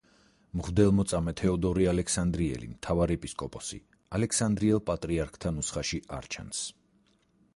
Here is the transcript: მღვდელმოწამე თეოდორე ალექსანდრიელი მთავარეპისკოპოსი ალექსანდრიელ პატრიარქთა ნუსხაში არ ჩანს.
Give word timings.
მღვდელმოწამე 0.59 1.33
თეოდორე 1.41 1.83
ალექსანდრიელი 1.91 2.69
მთავარეპისკოპოსი 2.71 3.79
ალექსანდრიელ 4.19 4.83
პატრიარქთა 4.91 5.55
ნუსხაში 5.59 6.03
არ 6.21 6.31
ჩანს. 6.37 6.65